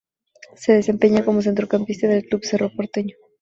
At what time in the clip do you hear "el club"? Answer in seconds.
2.13-2.41